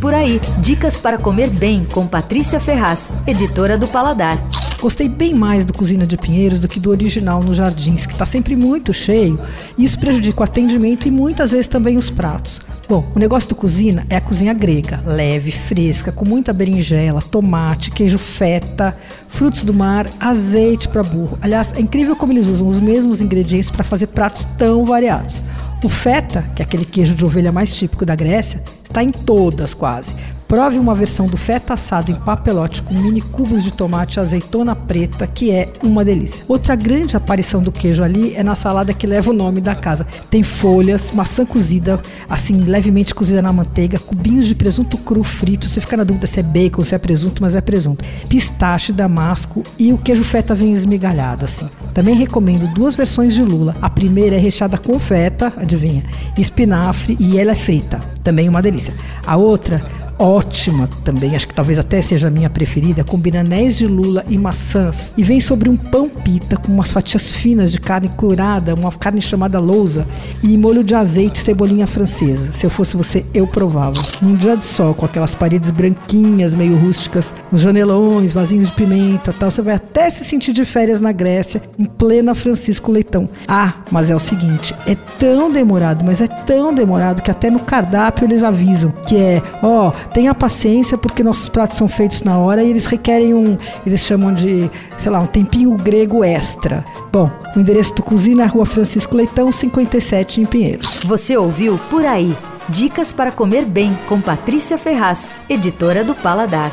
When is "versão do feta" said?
30.94-31.74